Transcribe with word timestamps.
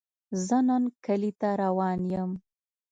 زۀ 0.45 0.57
نن 0.67 0.83
کلي 1.05 1.31
ته 1.39 1.49
روان 1.61 1.99
يم 2.13 2.31